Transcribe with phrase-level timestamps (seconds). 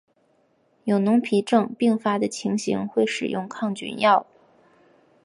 [0.83, 4.25] 有脓皮症并发的情形会使用抗菌药。